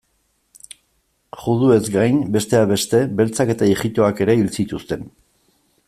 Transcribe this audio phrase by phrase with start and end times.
[1.41, 5.07] Juduez gain, besteak beste, beltzak eta ijitoak ere hil zituzten.